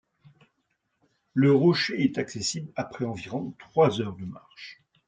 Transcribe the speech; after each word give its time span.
Le 1.35 1.51
rocher 1.53 2.01
est 2.03 2.17
accessible 2.17 2.71
après 2.75 3.05
environ 3.05 3.53
trois 3.59 4.01
heures 4.01 4.15
de 4.15 4.25
marche. 4.25 4.81